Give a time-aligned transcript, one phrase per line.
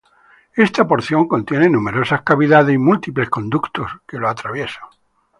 [0.55, 4.85] Esta porción contiene numerosas cavidades y múltiples conductos que lo atraviesan.